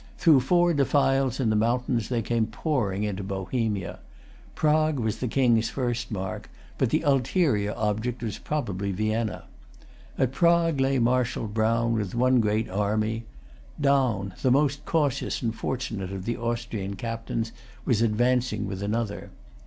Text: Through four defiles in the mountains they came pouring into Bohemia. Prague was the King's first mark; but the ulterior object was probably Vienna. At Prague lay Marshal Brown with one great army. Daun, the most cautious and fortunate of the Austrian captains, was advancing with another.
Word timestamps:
Through 0.17 0.39
four 0.39 0.73
defiles 0.73 1.39
in 1.39 1.51
the 1.51 1.55
mountains 1.55 2.09
they 2.09 2.23
came 2.23 2.47
pouring 2.47 3.03
into 3.03 3.21
Bohemia. 3.21 3.99
Prague 4.55 4.97
was 4.97 5.17
the 5.19 5.27
King's 5.27 5.69
first 5.69 6.09
mark; 6.09 6.49
but 6.79 6.89
the 6.89 7.03
ulterior 7.03 7.75
object 7.77 8.23
was 8.23 8.39
probably 8.39 8.91
Vienna. 8.91 9.43
At 10.17 10.31
Prague 10.31 10.81
lay 10.81 10.97
Marshal 10.97 11.45
Brown 11.47 11.93
with 11.93 12.15
one 12.15 12.39
great 12.39 12.67
army. 12.67 13.25
Daun, 13.79 14.33
the 14.41 14.49
most 14.49 14.85
cautious 14.85 15.43
and 15.43 15.53
fortunate 15.53 16.11
of 16.11 16.25
the 16.25 16.35
Austrian 16.35 16.95
captains, 16.95 17.51
was 17.85 18.01
advancing 18.01 18.65
with 18.65 18.81
another. 18.81 19.29